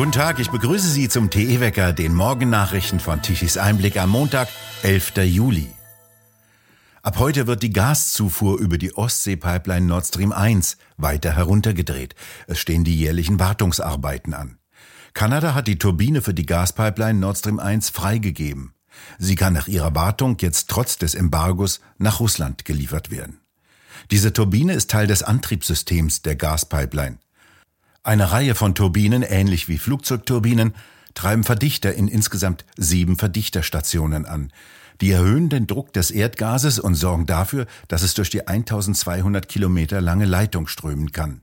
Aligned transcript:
Guten 0.00 0.12
Tag, 0.12 0.38
ich 0.38 0.50
begrüße 0.50 0.88
Sie 0.88 1.10
zum 1.10 1.28
TE-Wecker, 1.28 1.92
den 1.92 2.14
Morgennachrichten 2.14 3.00
von 3.00 3.20
Tichys 3.20 3.58
Einblick 3.58 3.98
am 3.98 4.08
Montag, 4.08 4.48
11. 4.82 5.12
Juli. 5.26 5.68
Ab 7.02 7.18
heute 7.18 7.46
wird 7.46 7.62
die 7.62 7.70
Gaszufuhr 7.70 8.58
über 8.58 8.78
die 8.78 8.96
Ostsee-Pipeline 8.96 9.84
Nord 9.84 10.06
Stream 10.06 10.32
1 10.32 10.78
weiter 10.96 11.36
heruntergedreht. 11.36 12.14
Es 12.46 12.58
stehen 12.58 12.82
die 12.82 12.96
jährlichen 12.96 13.38
Wartungsarbeiten 13.38 14.32
an. 14.32 14.56
Kanada 15.12 15.52
hat 15.52 15.68
die 15.68 15.76
Turbine 15.76 16.22
für 16.22 16.32
die 16.32 16.46
Gaspipeline 16.46 17.18
Nord 17.18 17.36
Stream 17.36 17.58
1 17.58 17.90
freigegeben. 17.90 18.72
Sie 19.18 19.34
kann 19.34 19.52
nach 19.52 19.68
ihrer 19.68 19.94
Wartung 19.94 20.38
jetzt 20.40 20.70
trotz 20.70 20.96
des 20.96 21.14
Embargos 21.14 21.82
nach 21.98 22.20
Russland 22.20 22.64
geliefert 22.64 23.10
werden. 23.10 23.42
Diese 24.10 24.32
Turbine 24.32 24.72
ist 24.72 24.90
Teil 24.90 25.08
des 25.08 25.22
Antriebssystems 25.22 26.22
der 26.22 26.36
Gaspipeline. 26.36 27.18
Eine 28.02 28.32
Reihe 28.32 28.54
von 28.54 28.74
Turbinen, 28.74 29.22
ähnlich 29.22 29.68
wie 29.68 29.76
Flugzeugturbinen, 29.76 30.74
treiben 31.12 31.44
Verdichter 31.44 31.92
in 31.92 32.08
insgesamt 32.08 32.64
sieben 32.78 33.18
Verdichterstationen 33.18 34.24
an. 34.24 34.52
Die 35.02 35.10
erhöhen 35.10 35.50
den 35.50 35.66
Druck 35.66 35.92
des 35.92 36.10
Erdgases 36.10 36.78
und 36.78 36.94
sorgen 36.94 37.26
dafür, 37.26 37.66
dass 37.88 38.02
es 38.02 38.14
durch 38.14 38.30
die 38.30 38.46
1200 38.46 39.48
Kilometer 39.48 40.00
lange 40.00 40.24
Leitung 40.24 40.66
strömen 40.66 41.12
kann. 41.12 41.42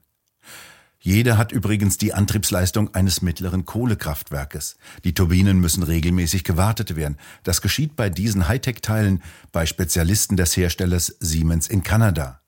Jeder 0.99 1.37
hat 1.37 1.51
übrigens 1.51 1.99
die 1.99 2.15
Antriebsleistung 2.15 2.93
eines 2.95 3.21
mittleren 3.21 3.65
Kohlekraftwerkes. 3.65 4.77
Die 5.03 5.13
Turbinen 5.13 5.59
müssen 5.59 5.83
regelmäßig 5.83 6.43
gewartet 6.43 6.95
werden. 6.95 7.17
Das 7.43 7.61
geschieht 7.61 7.95
bei 7.95 8.09
diesen 8.09 8.47
Hightech-Teilen 8.47 9.21
bei 9.51 9.67
Spezialisten 9.67 10.37
des 10.37 10.57
Herstellers 10.57 11.15
Siemens 11.19 11.67
in 11.67 11.83
Kanada. 11.83 12.41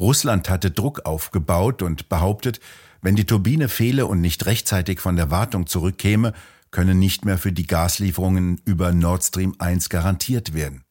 Russland 0.00 0.48
hatte 0.48 0.72
Druck 0.72 1.06
aufgebaut 1.06 1.82
und 1.82 2.08
behauptet, 2.08 2.60
wenn 3.06 3.14
die 3.14 3.24
Turbine 3.24 3.68
fehle 3.68 4.06
und 4.06 4.20
nicht 4.20 4.46
rechtzeitig 4.46 4.98
von 4.98 5.14
der 5.14 5.30
Wartung 5.30 5.68
zurückkäme, 5.68 6.32
können 6.72 6.98
nicht 6.98 7.24
mehr 7.24 7.38
für 7.38 7.52
die 7.52 7.68
Gaslieferungen 7.68 8.60
über 8.64 8.90
Nord 8.90 9.22
Stream 9.22 9.54
1 9.60 9.90
garantiert 9.90 10.54
werden. 10.54 10.82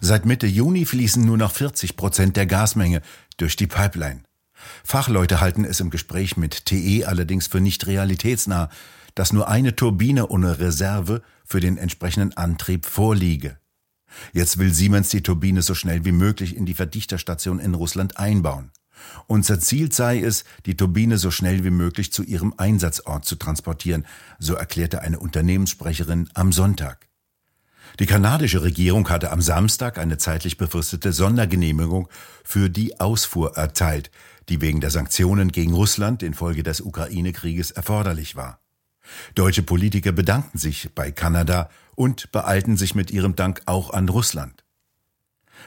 Seit 0.00 0.24
Mitte 0.24 0.46
Juni 0.46 0.86
fließen 0.86 1.22
nur 1.22 1.36
noch 1.36 1.52
40 1.52 1.98
Prozent 1.98 2.38
der 2.38 2.46
Gasmenge 2.46 3.02
durch 3.36 3.56
die 3.56 3.66
Pipeline. 3.66 4.22
Fachleute 4.84 5.42
halten 5.42 5.66
es 5.66 5.80
im 5.80 5.90
Gespräch 5.90 6.38
mit 6.38 6.64
TE 6.64 7.04
allerdings 7.04 7.46
für 7.46 7.60
nicht 7.60 7.86
realitätsnah, 7.86 8.70
dass 9.14 9.34
nur 9.34 9.46
eine 9.46 9.76
Turbine 9.76 10.28
ohne 10.28 10.58
Reserve 10.58 11.20
für 11.44 11.60
den 11.60 11.76
entsprechenden 11.76 12.34
Antrieb 12.38 12.86
vorliege. 12.86 13.58
Jetzt 14.32 14.56
will 14.56 14.72
Siemens 14.72 15.10
die 15.10 15.22
Turbine 15.22 15.60
so 15.60 15.74
schnell 15.74 16.06
wie 16.06 16.12
möglich 16.12 16.56
in 16.56 16.64
die 16.64 16.72
Verdichterstation 16.72 17.58
in 17.58 17.74
Russland 17.74 18.16
einbauen. 18.16 18.70
Unser 19.26 19.60
Ziel 19.60 19.92
sei 19.92 20.20
es, 20.20 20.44
die 20.66 20.76
Turbine 20.76 21.18
so 21.18 21.30
schnell 21.30 21.64
wie 21.64 21.70
möglich 21.70 22.12
zu 22.12 22.22
ihrem 22.22 22.54
Einsatzort 22.56 23.24
zu 23.24 23.36
transportieren, 23.36 24.06
so 24.38 24.54
erklärte 24.54 25.02
eine 25.02 25.18
Unternehmenssprecherin 25.18 26.28
am 26.34 26.52
Sonntag. 26.52 27.08
Die 28.00 28.06
kanadische 28.06 28.62
Regierung 28.62 29.08
hatte 29.08 29.30
am 29.30 29.40
Samstag 29.40 29.98
eine 29.98 30.18
zeitlich 30.18 30.56
befristete 30.58 31.12
Sondergenehmigung 31.12 32.08
für 32.42 32.68
die 32.68 32.98
Ausfuhr 32.98 33.56
erteilt, 33.56 34.10
die 34.48 34.60
wegen 34.60 34.80
der 34.80 34.90
Sanktionen 34.90 35.52
gegen 35.52 35.74
Russland 35.74 36.22
infolge 36.22 36.62
des 36.62 36.80
Ukraine-Krieges 36.80 37.70
erforderlich 37.70 38.34
war. 38.34 38.60
Deutsche 39.34 39.62
Politiker 39.62 40.12
bedankten 40.12 40.58
sich 40.58 40.90
bei 40.94 41.12
Kanada 41.12 41.70
und 41.94 42.32
beeilten 42.32 42.76
sich 42.76 42.94
mit 42.94 43.10
ihrem 43.10 43.36
Dank 43.36 43.62
auch 43.66 43.90
an 43.90 44.08
Russland. 44.08 44.64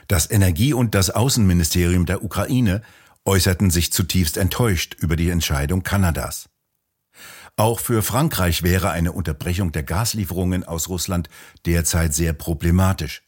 Das 0.08 0.30
Energie- 0.30 0.73
und 0.73 0.95
das 0.95 1.09
Außenministerium 1.09 2.05
der 2.05 2.23
Ukraine 2.23 2.81
äußerten 3.28 3.70
sich 3.70 3.92
zutiefst 3.92 4.38
enttäuscht 4.38 4.95
über 5.00 5.17
die 5.17 5.30
Entscheidung 5.30 5.83
Kanadas. 5.83 6.50
Auch 7.58 7.80
für 7.80 8.02
Frankreich 8.02 8.64
wäre 8.64 8.92
eine 8.92 9.11
Unterbrechung 9.11 9.72
der 9.72 9.83
Gaslieferungen 9.83 10.64
aus 10.64 10.89
Russland 10.89 11.28
derzeit 11.66 12.14
sehr 12.14 12.33
problematisch. 12.33 13.23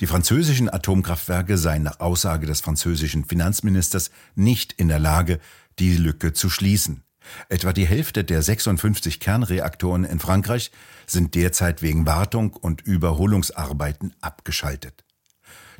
Die 0.00 0.06
französischen 0.06 0.72
Atomkraftwerke 0.72 1.58
seien 1.58 1.82
nach 1.82 2.00
Aussage 2.00 2.46
des 2.46 2.60
französischen 2.60 3.24
Finanzministers 3.24 4.10
nicht 4.34 4.72
in 4.72 4.88
der 4.88 5.00
Lage, 5.00 5.40
die 5.78 5.96
Lücke 5.96 6.32
zu 6.32 6.48
schließen. 6.48 7.02
Etwa 7.48 7.72
die 7.72 7.86
Hälfte 7.86 8.22
der 8.24 8.42
56 8.42 9.18
Kernreaktoren 9.18 10.04
in 10.04 10.20
Frankreich 10.20 10.70
sind 11.06 11.34
derzeit 11.34 11.82
wegen 11.82 12.06
Wartung 12.06 12.52
und 12.52 12.82
Überholungsarbeiten 12.82 14.14
abgeschaltet. 14.20 15.04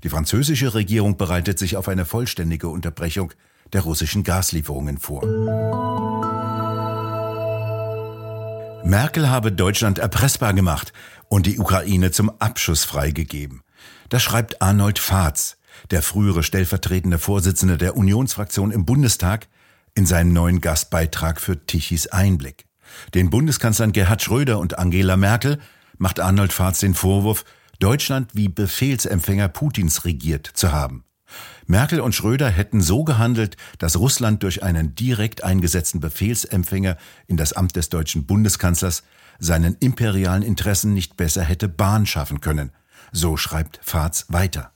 Die 0.02 0.08
französische 0.10 0.74
Regierung 0.74 1.16
bereitet 1.16 1.58
sich 1.58 1.76
auf 1.76 1.88
eine 1.88 2.04
vollständige 2.04 2.68
Unterbrechung 2.68 3.32
der 3.72 3.82
russischen 3.82 4.22
Gaslieferungen 4.22 4.98
vor. 4.98 5.22
Merkel 8.84 9.30
habe 9.30 9.50
Deutschland 9.50 9.98
erpressbar 9.98 10.52
gemacht 10.52 10.92
und 11.28 11.46
die 11.46 11.58
Ukraine 11.58 12.10
zum 12.10 12.30
Abschuss 12.38 12.84
freigegeben. 12.84 13.62
Das 14.10 14.22
schreibt 14.22 14.60
Arnold 14.60 14.98
Fahrz, 14.98 15.56
der 15.90 16.02
frühere 16.02 16.42
stellvertretende 16.42 17.18
Vorsitzende 17.18 17.78
der 17.78 17.96
Unionsfraktion 17.96 18.70
im 18.70 18.84
Bundestag, 18.84 19.48
in 19.94 20.06
seinem 20.06 20.32
neuen 20.32 20.60
Gastbeitrag 20.60 21.40
für 21.40 21.64
Tichys 21.66 22.08
Einblick. 22.08 22.66
Den 23.14 23.30
Bundeskanzlern 23.30 23.92
Gerhard 23.92 24.22
Schröder 24.22 24.58
und 24.58 24.78
Angela 24.78 25.16
Merkel 25.16 25.60
macht 25.96 26.20
Arnold 26.20 26.52
Fahrz 26.52 26.80
den 26.80 26.94
Vorwurf, 26.94 27.44
Deutschland 27.80 28.30
wie 28.34 28.48
Befehlsempfänger 28.48 29.48
Putins 29.48 30.04
regiert 30.04 30.46
zu 30.46 30.72
haben. 30.72 31.04
Merkel 31.66 32.00
und 32.00 32.14
Schröder 32.14 32.50
hätten 32.50 32.80
so 32.80 33.04
gehandelt, 33.04 33.56
dass 33.78 33.98
Russland 33.98 34.42
durch 34.42 34.62
einen 34.62 34.94
direkt 34.94 35.44
eingesetzten 35.44 36.00
Befehlsempfänger 36.00 36.96
in 37.26 37.36
das 37.36 37.52
Amt 37.52 37.76
des 37.76 37.88
deutschen 37.88 38.26
Bundeskanzlers 38.26 39.02
seinen 39.38 39.76
imperialen 39.80 40.42
Interessen 40.42 40.92
nicht 40.92 41.16
besser 41.16 41.42
hätte 41.42 41.68
Bahn 41.68 42.06
schaffen 42.06 42.40
können. 42.40 42.70
So 43.12 43.36
schreibt 43.36 43.80
Fahrs 43.82 44.26
weiter. 44.28 44.72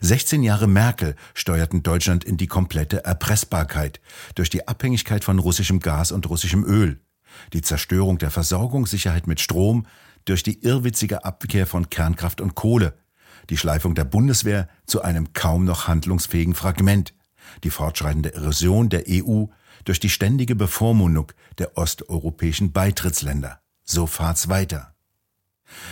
16 0.00 0.42
Jahre 0.42 0.66
Merkel 0.66 1.16
steuerten 1.34 1.82
Deutschland 1.82 2.24
in 2.24 2.36
die 2.36 2.46
komplette 2.46 3.04
Erpressbarkeit 3.04 4.00
durch 4.34 4.50
die 4.50 4.66
Abhängigkeit 4.68 5.24
von 5.24 5.38
russischem 5.38 5.80
Gas 5.80 6.12
und 6.12 6.28
russischem 6.28 6.64
Öl, 6.64 7.00
die 7.52 7.62
Zerstörung 7.62 8.18
der 8.18 8.30
Versorgungssicherheit 8.30 9.26
mit 9.26 9.40
Strom 9.40 9.86
durch 10.24 10.42
die 10.42 10.62
irrwitzige 10.62 11.24
Abkehr 11.24 11.66
von 11.66 11.90
Kernkraft 11.90 12.40
und 12.40 12.54
Kohle, 12.54 12.94
die 13.50 13.56
Schleifung 13.56 13.94
der 13.94 14.04
Bundeswehr 14.04 14.68
zu 14.86 15.02
einem 15.02 15.32
kaum 15.32 15.64
noch 15.64 15.88
handlungsfähigen 15.88 16.54
Fragment, 16.54 17.14
die 17.64 17.70
fortschreitende 17.70 18.34
Erosion 18.34 18.88
der 18.88 19.04
EU 19.08 19.46
durch 19.84 20.00
die 20.00 20.10
ständige 20.10 20.56
Bevormundung 20.56 21.32
der 21.58 21.76
osteuropäischen 21.76 22.72
Beitrittsländer. 22.72 23.60
So 23.84 24.06
fahrt's 24.06 24.48
weiter. 24.48 24.94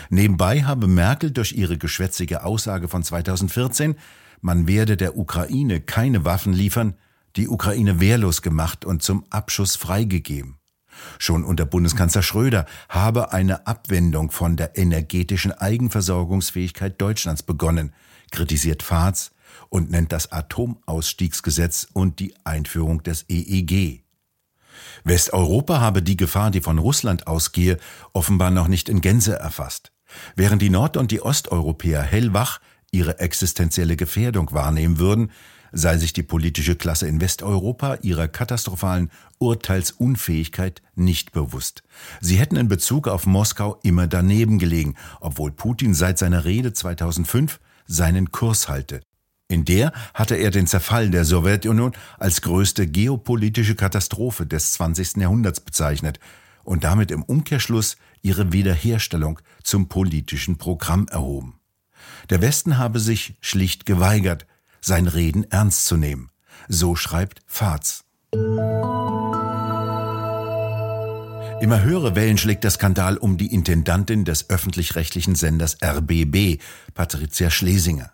Nebenbei 0.09 0.63
habe 0.63 0.87
Merkel 0.87 1.31
durch 1.31 1.53
ihre 1.53 1.79
geschwätzige 1.79 2.45
Aussage 2.45 2.89
von 2.89 3.03
2014, 3.03 3.97
man 4.41 4.67
werde 4.67 4.97
der 4.97 5.17
Ukraine 5.17 5.81
keine 5.81 6.25
Waffen 6.25 6.53
liefern, 6.53 6.95
die 7.37 7.49
Ukraine 7.49 7.99
wehrlos 7.99 8.43
gemacht 8.43 8.85
und 8.85 9.03
zum 9.03 9.25
Abschuss 9.31 9.77
freigegeben. 9.77 10.59
Schon 11.19 11.45
unter 11.45 11.67
Bundeskanzler 11.67 12.23
Schröder 12.23 12.67
habe 12.89 13.33
eine 13.33 13.67
Abwendung 13.67 14.31
von 14.31 14.57
der 14.57 14.77
energetischen 14.77 15.53
Eigenversorgungsfähigkeit 15.53 17.01
Deutschlands 17.01 17.43
begonnen, 17.43 17.93
kritisiert 18.31 18.83
Fahrs 18.83 19.33
und 19.69 19.91
nennt 19.91 20.13
das 20.13 20.33
Atomausstiegsgesetz 20.33 21.87
und 21.93 22.19
die 22.19 22.35
Einführung 22.45 23.03
des 23.03 23.25
EEG. 23.29 24.05
Westeuropa 25.05 25.81
habe 25.81 26.03
die 26.03 26.17
Gefahr, 26.17 26.51
die 26.51 26.61
von 26.61 26.79
Russland 26.79 27.27
ausgehe, 27.27 27.79
offenbar 28.13 28.51
noch 28.51 28.69
nicht 28.69 28.89
in 28.89 29.01
Gänze 29.01 29.39
erfasst. 29.39 29.93
Während 30.37 30.63
die 30.63 30.71
Nord- 30.71 30.97
und 30.97 31.11
die 31.11 31.23
Osteuropäer 31.23 32.03
hellwach 32.03 32.61
ihre 32.91 33.19
existenzielle 33.19 33.97
Gefährdung 33.97 34.53
wahrnehmen 34.53 34.99
würden, 34.99 35.31
sei 35.75 35.99
sich 35.99 36.13
die 36.13 36.23
politische 36.23 36.77
Klasse 36.77 37.09
in 37.09 37.21
Westeuropa 37.21 37.99
ihrer 38.03 38.29
katastrophalen 38.29 39.11
Urteilsunfähigkeit 39.39 40.81
nicht 40.95 41.33
bewusst. 41.33 41.83
Sie 42.21 42.37
hätten 42.37 42.57
in 42.57 42.69
Bezug 42.69 43.09
auf 43.09 43.27
Moskau 43.27 43.79
immer 43.83 44.07
daneben 44.07 44.59
gelegen, 44.59 44.95
obwohl 45.21 45.51
Putin 45.51 45.93
seit 45.93 46.19
seiner 46.19 46.45
Rede 46.45 46.73
2005 46.73 47.61
seinen 47.87 48.31
Kurs 48.31 48.69
halte. 48.69 49.01
In 49.49 49.65
der 49.65 49.93
hatte 50.15 50.37
er 50.37 50.51
den 50.51 50.67
Zerfall 50.67 51.11
der 51.11 51.25
Sowjetunion 51.25 51.93
als 52.19 52.41
größte 52.41 52.87
geopolitische 52.87 53.75
Katastrophe 53.75 54.47
des 54.47 54.73
20. 54.73 55.17
Jahrhunderts 55.17 55.61
bezeichnet 55.61 56.19
und 56.63 56.85
damit 56.85 57.11
im 57.11 57.23
Umkehrschluss 57.23 57.97
ihre 58.23 58.53
Wiederherstellung 58.53 59.41
zum 59.63 59.89
politischen 59.89 60.57
Programm 60.57 61.07
erhoben. 61.09 61.61
Der 62.31 62.41
Westen 62.41 62.79
habe 62.79 63.01
sich 63.01 63.35
schlicht 63.41 63.85
geweigert, 63.85 64.47
sein 64.85 65.07
Reden 65.07 65.51
ernst 65.51 65.87
zu 65.87 65.97
nehmen. 65.97 66.31
So 66.69 66.97
schreibt 66.97 67.41
Faz. 67.47 68.05
Immer 71.61 71.83
höhere 71.83 72.15
Wellen 72.15 72.37
schlägt 72.37 72.65
der 72.65 72.71
Skandal 72.71 73.17
um 73.17 73.39
die 73.39 73.53
Intendantin 73.53 74.25
des 74.25 74.51
öffentlich-rechtlichen 74.51 75.35
Senders 75.35 75.79
RBB, 75.83 76.61
Patricia 76.93 77.51
Schlesinger. 77.51 78.13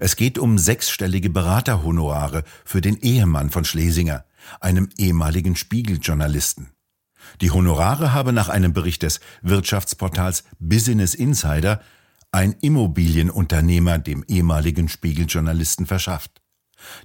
Es 0.00 0.16
geht 0.16 0.38
um 0.38 0.58
sechsstellige 0.58 1.30
Beraterhonorare 1.30 2.42
für 2.64 2.80
den 2.80 2.96
Ehemann 2.96 3.50
von 3.50 3.64
Schlesinger, 3.64 4.24
einem 4.60 4.88
ehemaligen 4.98 5.56
Spiegeljournalisten. 5.56 6.70
Die 7.40 7.50
Honorare 7.50 8.12
habe 8.12 8.32
nach 8.32 8.48
einem 8.48 8.72
Bericht 8.72 9.02
des 9.02 9.20
Wirtschaftsportals 9.42 10.44
Business 10.58 11.14
Insider 11.14 11.80
ein 12.32 12.54
Immobilienunternehmer 12.60 13.98
dem 13.98 14.24
ehemaligen 14.28 14.88
Spiegeljournalisten 14.88 15.86
verschafft. 15.86 16.40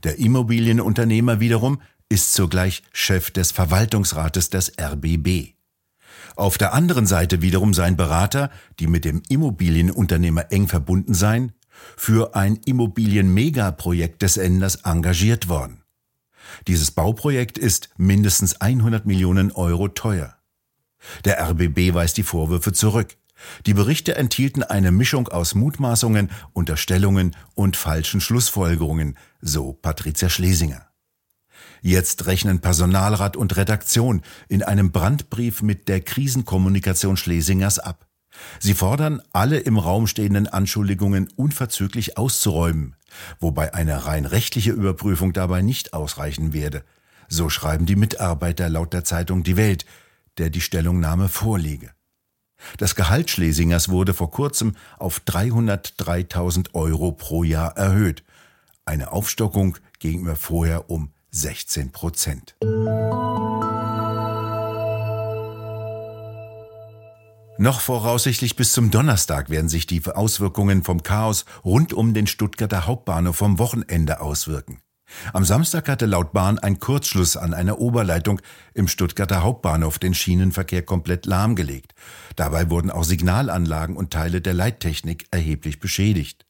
Der 0.03 0.19
Immobilienunternehmer 0.19 1.39
wiederum 1.39 1.81
ist 2.09 2.33
zugleich 2.33 2.83
Chef 2.93 3.31
des 3.31 3.51
Verwaltungsrates 3.51 4.49
des 4.49 4.73
RBB. 4.79 5.55
Auf 6.35 6.57
der 6.57 6.73
anderen 6.73 7.05
Seite 7.05 7.41
wiederum 7.41 7.73
sein 7.73 7.97
Berater, 7.97 8.51
die 8.79 8.87
mit 8.87 9.05
dem 9.05 9.23
Immobilienunternehmer 9.27 10.51
eng 10.51 10.67
verbunden 10.67 11.13
seien, 11.13 11.53
für 11.97 12.35
ein 12.35 12.57
Immobilien-Megaprojekt 12.57 14.21
des 14.21 14.37
Enders 14.37 14.75
engagiert 14.83 15.49
worden. 15.49 15.83
Dieses 16.67 16.91
Bauprojekt 16.91 17.57
ist 17.57 17.89
mindestens 17.97 18.61
100 18.61 19.05
Millionen 19.05 19.51
Euro 19.51 19.87
teuer. 19.87 20.35
Der 21.25 21.39
RBB 21.39 21.93
weist 21.93 22.17
die 22.17 22.23
Vorwürfe 22.23 22.71
zurück. 22.71 23.17
Die 23.65 23.73
Berichte 23.73 24.15
enthielten 24.15 24.63
eine 24.63 24.91
Mischung 24.91 25.27
aus 25.27 25.55
Mutmaßungen, 25.55 26.31
Unterstellungen 26.53 27.35
und 27.53 27.75
falschen 27.75 28.21
Schlussfolgerungen, 28.21 29.17
so 29.41 29.73
Patricia 29.73 30.29
Schlesinger. 30.29 30.87
Jetzt 31.81 32.25
rechnen 32.25 32.61
Personalrat 32.61 33.37
und 33.37 33.55
Redaktion 33.57 34.21
in 34.47 34.63
einem 34.63 34.91
Brandbrief 34.91 35.61
mit 35.61 35.87
der 35.87 36.01
Krisenkommunikation 36.01 37.17
Schlesingers 37.17 37.79
ab. 37.79 38.07
Sie 38.59 38.73
fordern, 38.73 39.21
alle 39.31 39.59
im 39.59 39.77
Raum 39.77 40.07
stehenden 40.07 40.47
Anschuldigungen 40.47 41.29
unverzüglich 41.35 42.17
auszuräumen, 42.17 42.95
wobei 43.39 43.73
eine 43.73 44.05
rein 44.05 44.25
rechtliche 44.25 44.71
Überprüfung 44.71 45.31
dabei 45.31 45.61
nicht 45.61 45.93
ausreichen 45.93 46.53
werde. 46.53 46.83
So 47.27 47.49
schreiben 47.49 47.85
die 47.85 47.95
Mitarbeiter 47.95 48.69
laut 48.69 48.93
der 48.93 49.03
Zeitung 49.03 49.43
Die 49.43 49.57
Welt, 49.57 49.85
der 50.37 50.49
die 50.49 50.61
Stellungnahme 50.61 51.29
vorliege. 51.29 51.94
Das 52.77 52.95
Gehalt 52.95 53.29
Schlesingers 53.29 53.89
wurde 53.89 54.13
vor 54.13 54.31
kurzem 54.31 54.75
auf 54.97 55.21
303.000 55.25 56.73
Euro 56.73 57.11
pro 57.11 57.43
Jahr 57.43 57.77
erhöht. 57.77 58.23
Eine 58.85 59.11
Aufstockung 59.11 59.77
gegenüber 59.99 60.35
vorher 60.35 60.89
um 60.89 61.11
16 61.31 61.91
Prozent. 61.91 62.55
Noch 67.57 67.79
voraussichtlich 67.79 68.57
bis 68.57 68.73
zum 68.73 68.91
Donnerstag 68.91 69.49
werden 69.49 69.69
sich 69.69 69.87
die 69.87 70.03
Auswirkungen 70.05 70.83
vom 70.83 71.03
Chaos 71.03 71.45
rund 71.63 71.93
um 71.93 72.13
den 72.13 72.27
Stuttgarter 72.27 72.85
Hauptbahnhof 72.85 73.37
vom 73.37 73.59
Wochenende 73.59 74.19
auswirken. 74.19 74.81
Am 75.33 75.43
Samstag 75.43 75.89
hatte 75.89 76.05
laut 76.05 76.33
Bahn 76.33 76.59
ein 76.59 76.79
Kurzschluss 76.79 77.35
an 77.35 77.53
einer 77.53 77.79
Oberleitung 77.79 78.41
im 78.73 78.87
Stuttgarter 78.87 79.43
Hauptbahnhof 79.43 79.99
den 79.99 80.13
Schienenverkehr 80.13 80.83
komplett 80.83 81.25
lahmgelegt. 81.25 81.93
Dabei 82.35 82.69
wurden 82.69 82.91
auch 82.91 83.03
Signalanlagen 83.03 83.97
und 83.97 84.11
Teile 84.11 84.41
der 84.41 84.53
Leittechnik 84.53 85.27
erheblich 85.31 85.79
beschädigt. 85.79 86.45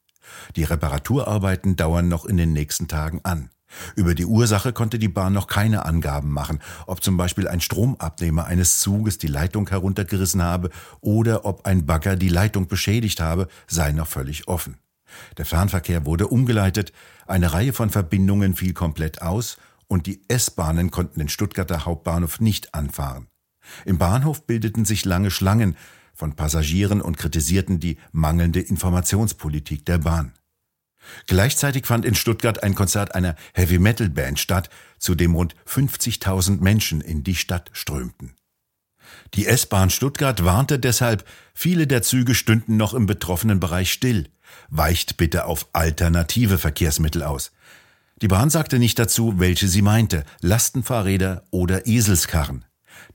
Die 0.55 0.63
Reparaturarbeiten 0.63 1.75
dauern 1.75 2.07
noch 2.07 2.25
in 2.25 2.37
den 2.37 2.53
nächsten 2.53 2.87
Tagen 2.87 3.21
an. 3.23 3.49
Über 3.95 4.15
die 4.15 4.25
Ursache 4.25 4.73
konnte 4.73 4.99
die 4.99 5.07
Bahn 5.07 5.33
noch 5.33 5.47
keine 5.47 5.85
Angaben 5.85 6.31
machen, 6.31 6.59
ob 6.87 7.03
zum 7.03 7.17
Beispiel 7.17 7.47
ein 7.47 7.61
Stromabnehmer 7.61 8.45
eines 8.45 8.79
Zuges 8.79 9.17
die 9.17 9.27
Leitung 9.27 9.67
heruntergerissen 9.69 10.41
habe 10.41 10.69
oder 11.01 11.45
ob 11.45 11.65
ein 11.65 11.85
Bagger 11.85 12.15
die 12.15 12.29
Leitung 12.29 12.67
beschädigt 12.67 13.19
habe, 13.19 13.47
sei 13.67 13.91
noch 13.91 14.07
völlig 14.07 14.47
offen. 14.47 14.77
Der 15.37 15.45
Fernverkehr 15.45 16.05
wurde 16.05 16.27
umgeleitet, 16.27 16.91
eine 17.27 17.53
Reihe 17.53 17.73
von 17.73 17.89
Verbindungen 17.89 18.55
fiel 18.55 18.73
komplett 18.73 19.21
aus 19.21 19.57
und 19.87 20.07
die 20.07 20.21
S-Bahnen 20.27 20.91
konnten 20.91 21.19
den 21.19 21.29
Stuttgarter 21.29 21.85
Hauptbahnhof 21.85 22.39
nicht 22.39 22.73
anfahren. 22.73 23.27
Im 23.85 23.97
Bahnhof 23.97 24.45
bildeten 24.45 24.85
sich 24.85 25.05
lange 25.05 25.31
Schlangen 25.31 25.75
von 26.13 26.35
Passagieren 26.35 27.01
und 27.01 27.17
kritisierten 27.17 27.79
die 27.79 27.97
mangelnde 28.11 28.61
Informationspolitik 28.61 29.85
der 29.85 29.97
Bahn. 29.99 30.33
Gleichzeitig 31.27 31.85
fand 31.85 32.05
in 32.05 32.15
Stuttgart 32.15 32.63
ein 32.63 32.73
Konzert 32.73 33.13
einer 33.13 33.35
Heavy-Metal-Band 33.53 34.39
statt, 34.39 34.69
zu 34.97 35.13
dem 35.13 35.35
rund 35.35 35.55
50.000 35.67 36.61
Menschen 36.61 37.01
in 37.01 37.23
die 37.23 37.35
Stadt 37.35 37.69
strömten. 37.73 38.33
Die 39.35 39.45
S-Bahn 39.45 39.89
Stuttgart 39.89 40.43
warnte 40.45 40.79
deshalb, 40.79 41.27
viele 41.53 41.85
der 41.85 42.01
Züge 42.01 42.33
stünden 42.33 42.77
noch 42.77 42.93
im 42.93 43.05
betroffenen 43.05 43.59
Bereich 43.59 43.91
still. 43.91 44.29
Weicht 44.69 45.17
bitte 45.17 45.45
auf 45.45 45.67
alternative 45.73 46.57
Verkehrsmittel 46.57 47.23
aus. 47.23 47.51
Die 48.21 48.27
Bahn 48.27 48.49
sagte 48.49 48.79
nicht 48.79 48.97
dazu, 48.97 49.39
welche 49.39 49.67
sie 49.67 49.81
meinte, 49.81 50.23
Lastenfahrräder 50.41 51.43
oder 51.51 51.85
Eselskarren. 51.85 52.65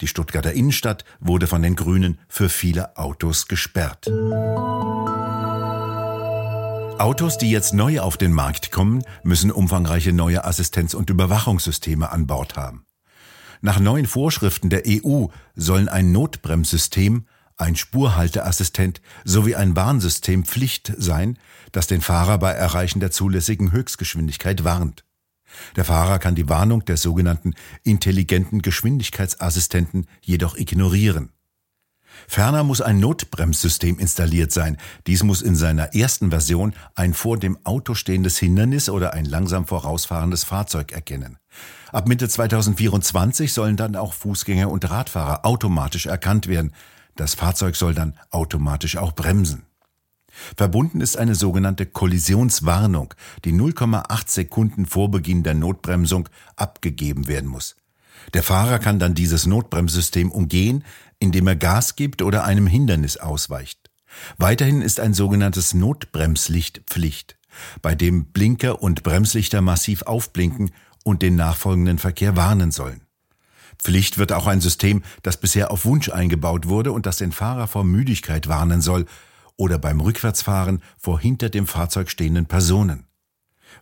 Die 0.01 0.07
Stuttgarter 0.07 0.53
Innenstadt 0.53 1.05
wurde 1.21 1.47
von 1.47 1.63
den 1.63 1.75
Grünen 1.75 2.19
für 2.29 2.49
viele 2.49 2.97
Autos 2.97 3.49
gesperrt. 3.49 4.07
Autos, 6.99 7.39
die 7.39 7.51
jetzt 7.51 7.73
neu 7.73 8.01
auf 8.01 8.19
den 8.19 8.33
Markt 8.33 8.71
kommen, 8.71 9.03
müssen 9.23 9.51
umfangreiche 9.51 10.13
neue 10.13 10.45
Assistenz- 10.45 10.95
und 10.95 11.09
Überwachungssysteme 11.09 12.11
an 12.11 12.27
Bord 12.27 12.57
haben. 12.57 12.85
Nach 13.63 13.81
neuen 13.81 14.07
Vorschriften 14.07 14.69
der 14.69 14.83
EU 14.87 15.29
sollen 15.55 15.89
ein 15.89 16.13
Notbremssystem, 16.13 17.27
ein 17.61 17.77
Spurhalteassistent 17.77 19.01
sowie 19.25 19.55
ein 19.55 19.77
Warnsystem 19.77 20.45
Pflicht 20.45 20.93
sein, 20.97 21.39
das 21.73 21.87
den 21.87 22.01
Fahrer 22.01 22.39
bei 22.39 22.53
Erreichen 22.53 23.01
der 23.01 23.11
zulässigen 23.11 23.73
Höchstgeschwindigkeit 23.73 24.65
warnt. 24.65 25.05
Der 25.77 25.85
Fahrer 25.85 26.19
kann 26.19 26.35
die 26.35 26.49
Warnung 26.49 26.85
der 26.85 26.97
sogenannten 26.97 27.55
intelligenten 27.83 28.63
Geschwindigkeitsassistenten 28.63 30.07
jedoch 30.21 30.57
ignorieren. 30.57 31.33
Ferner 32.29 32.65
muss 32.65 32.81
ein 32.81 33.01
Notbremssystem 33.01 33.99
installiert 33.99 34.53
sein. 34.53 34.77
Dies 35.07 35.23
muss 35.23 35.43
in 35.43 35.57
seiner 35.57 35.95
ersten 35.95 36.31
Version 36.31 36.75
ein 36.95 37.15
vor 37.15 37.39
dem 37.39 37.59
Auto 37.65 37.95
stehendes 37.95 38.39
Hindernis 38.39 38.89
oder 38.89 39.15
ein 39.15 39.25
langsam 39.25 39.67
vorausfahrendes 39.67 40.45
Fahrzeug 40.45 40.93
erkennen. 40.93 41.39
Ab 41.93 42.09
Mitte 42.09 42.29
2024 42.29 43.53
sollen 43.53 43.77
dann 43.77 43.97
auch 43.97 44.13
Fußgänger 44.13 44.71
und 44.71 44.89
Radfahrer 44.91 45.45
automatisch 45.45 46.07
erkannt 46.07 46.47
werden. 46.47 46.73
Das 47.17 47.35
Fahrzeug 47.35 47.77
soll 47.77 47.95
dann 47.95 48.15
automatisch 48.31 48.97
auch 48.97 49.13
bremsen. 49.13 49.65
Verbunden 50.57 51.01
ist 51.01 51.17
eine 51.17 51.35
sogenannte 51.35 51.87
Kollisionswarnung, 51.87 53.15
die 53.45 53.53
0,8 53.53 54.31
Sekunden 54.31 54.87
vor 54.87 55.11
Beginn 55.11 55.43
der 55.43 55.55
Notbremsung 55.55 56.29
abgegeben 56.57 57.29
werden 57.29 57.51
muss. 57.51 57.77
Der 58.35 58.43
Fahrer 58.43 58.79
kann 58.79 58.99
dann 58.99 59.15
dieses 59.15 59.47
Notbremssystem 59.47 60.31
umgehen, 60.31 60.85
indem 61.19 61.47
er 61.47 61.57
Gas 61.57 61.97
gibt 61.97 62.23
oder 62.23 62.45
einem 62.45 62.67
Hindernis 62.67 63.17
ausweicht. 63.17 63.91
Weiterhin 64.39 64.83
ist 64.83 65.01
ein 65.01 65.15
sogenanntes 65.15 65.75
Notbremslicht 65.75 66.83
Pflicht, 66.87 67.39
bei 67.83 67.95
dem 67.95 68.27
Blinker 68.27 68.83
und 68.83 69.03
Bremslichter 69.03 69.61
massiv 69.61 70.03
aufblinken 70.03 70.71
und 71.05 71.23
den 71.23 71.37
nachfolgenden 71.37 71.99
Verkehr 71.99 72.37
warnen 72.37 72.71
sollen. 72.71 73.03
Pflicht 73.83 74.19
wird 74.19 74.33
auch 74.33 74.47
ein 74.47 74.61
System, 74.61 75.03
das 75.23 75.39
bisher 75.39 75.71
auf 75.71 75.85
Wunsch 75.85 76.11
eingebaut 76.11 76.69
wurde 76.69 76.93
und 76.93 77.07
das 77.07 77.17
den 77.17 77.33
Fahrer 77.33 77.67
vor 77.67 77.85
Müdigkeit 77.85 78.47
warnen 78.47 78.81
soll 78.81 79.07
oder 79.57 79.79
beim 79.79 80.01
Rückwärtsfahren 80.01 80.83
vor 80.99 81.21
hinter 81.21 81.49
dem 81.49 81.67
Fahrzeug 81.67 82.11
stehenden 82.11 82.47
Personen. 82.47 83.07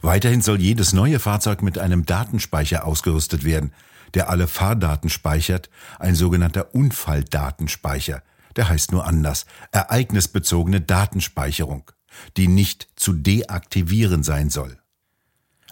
Weiterhin 0.00 0.42
soll 0.42 0.60
jedes 0.60 0.92
neue 0.92 1.18
Fahrzeug 1.18 1.62
mit 1.62 1.78
einem 1.78 2.04
Datenspeicher 2.04 2.84
ausgerüstet 2.84 3.44
werden, 3.44 3.72
der 4.14 4.30
alle 4.30 4.46
Fahrdaten 4.46 5.10
speichert, 5.10 5.70
ein 5.98 6.14
sogenannter 6.14 6.74
Unfalldatenspeicher, 6.74 8.22
der 8.56 8.68
heißt 8.68 8.92
nur 8.92 9.06
anders, 9.06 9.46
ereignisbezogene 9.72 10.80
Datenspeicherung, 10.80 11.90
die 12.36 12.48
nicht 12.48 12.88
zu 12.96 13.12
deaktivieren 13.12 14.22
sein 14.22 14.50
soll. 14.50 14.78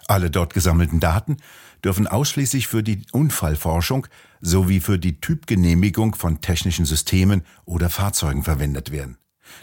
Alle 0.07 0.31
dort 0.31 0.53
gesammelten 0.53 0.99
Daten 1.01 1.37
dürfen 1.83 2.07
ausschließlich 2.07 2.67
für 2.67 2.81
die 2.81 3.01
Unfallforschung 3.11 4.07
sowie 4.39 4.79
für 4.79 4.97
die 4.97 5.19
Typgenehmigung 5.19 6.15
von 6.15 6.41
technischen 6.41 6.85
Systemen 6.85 7.43
oder 7.65 7.89
Fahrzeugen 7.89 8.43
verwendet 8.43 8.91
werden. 8.91 9.17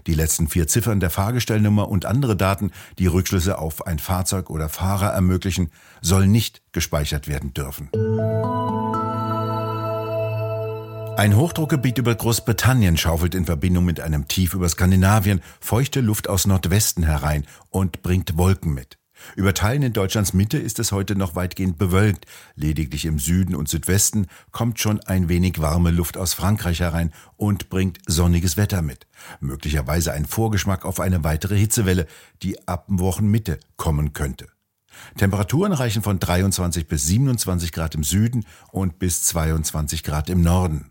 Die 0.06 0.14
letzten 0.14 0.48
vier 0.48 0.66
Ziffern 0.66 1.00
der 1.00 1.10
Fahrgestellnummer 1.10 1.88
und 1.88 2.06
andere 2.06 2.36
Daten, 2.36 2.70
die 2.98 3.06
Rückschlüsse 3.06 3.58
auf 3.58 3.86
ein 3.86 3.98
Fahrzeug 3.98 4.50
oder 4.50 4.68
Fahrer 4.68 5.12
ermöglichen, 5.12 5.70
sollen 6.00 6.30
nicht 6.30 6.62
gespeichert 6.72 7.28
werden 7.28 7.52
dürfen. 7.54 7.90
Ein 11.16 11.36
Hochdruckgebiet 11.36 11.98
über 11.98 12.14
Großbritannien 12.14 12.96
schaufelt 12.96 13.34
in 13.34 13.44
Verbindung 13.44 13.84
mit 13.84 14.00
einem 14.00 14.26
Tief 14.26 14.52
über 14.52 14.68
Skandinavien 14.68 15.42
feuchte 15.60 16.00
Luft 16.00 16.28
aus 16.28 16.46
Nordwesten 16.46 17.04
herein 17.04 17.46
und 17.70 18.02
bringt 18.02 18.36
Wolken 18.36 18.74
mit. 18.74 18.98
Über 19.36 19.54
Teilen 19.54 19.82
in 19.82 19.92
Deutschlands 19.92 20.32
Mitte 20.32 20.58
ist 20.58 20.78
es 20.78 20.92
heute 20.92 21.16
noch 21.16 21.34
weitgehend 21.34 21.78
bewölkt. 21.78 22.26
Lediglich 22.54 23.04
im 23.04 23.18
Süden 23.18 23.54
und 23.54 23.68
Südwesten 23.68 24.26
kommt 24.50 24.80
schon 24.80 25.00
ein 25.00 25.28
wenig 25.28 25.60
warme 25.60 25.90
Luft 25.90 26.16
aus 26.16 26.34
Frankreich 26.34 26.80
herein 26.80 27.12
und 27.36 27.68
bringt 27.68 27.98
sonniges 28.06 28.56
Wetter 28.56 28.82
mit. 28.82 29.06
Möglicherweise 29.40 30.12
ein 30.12 30.26
Vorgeschmack 30.26 30.84
auf 30.84 31.00
eine 31.00 31.24
weitere 31.24 31.56
Hitzewelle, 31.56 32.06
die 32.42 32.66
ab 32.68 32.84
Wochenmitte 32.88 33.58
kommen 33.76 34.12
könnte. 34.12 34.46
Temperaturen 35.16 35.72
reichen 35.72 36.02
von 36.02 36.18
23 36.18 36.86
bis 36.86 37.06
27 37.06 37.72
Grad 37.72 37.94
im 37.94 38.04
Süden 38.04 38.44
und 38.70 38.98
bis 38.98 39.24
22 39.24 40.02
Grad 40.02 40.30
im 40.30 40.42
Norden. 40.42 40.90